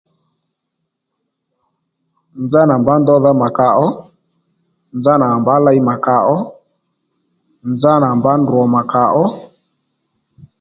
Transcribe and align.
Nzanà 2.43 2.73
à 2.77 2.81
mbǎ 2.81 2.93
ndodha 3.01 3.31
mà 3.41 3.47
kà 3.57 3.67
ó 3.85 3.87
nzanà 4.97 5.25
à 5.31 5.37
mbǎ 5.41 5.55
ley 5.65 5.79
mà 5.87 5.95
kà 6.05 6.15
ó 6.35 6.37
nzanà 7.71 8.07
à 8.11 8.15
mbǎ 8.19 8.31
ndrò 8.41 8.61
mà 8.73 8.81
kàó 8.91 9.23